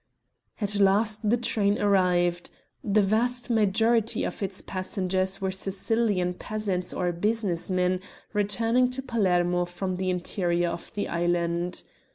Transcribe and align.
At 0.59 0.79
last 0.79 1.29
the 1.29 1.37
train 1.37 1.79
arrived. 1.79 2.49
The 2.83 3.03
vast 3.03 3.51
majority 3.51 4.23
of 4.23 4.41
its 4.41 4.59
passengers 4.63 5.39
were 5.39 5.51
Sicilian 5.51 6.33
peasants 6.33 6.91
or 6.91 7.11
business 7.11 7.69
men 7.69 7.99
returning 8.33 8.89
to 8.97 9.03
Palermo 9.03 9.65
from 9.65 9.97
the 9.97 10.09
interior 10.09 10.69
of 10.71 10.91
the 10.95 11.07
island. 11.07 11.83